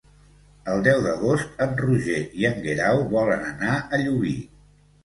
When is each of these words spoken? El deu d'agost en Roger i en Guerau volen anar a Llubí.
El 0.71 0.79
deu 0.87 1.03
d'agost 1.07 1.61
en 1.67 1.77
Roger 1.83 2.25
i 2.41 2.49
en 2.53 2.59
Guerau 2.67 3.07
volen 3.17 3.47
anar 3.53 3.79
a 3.81 4.07
Llubí. 4.07 4.39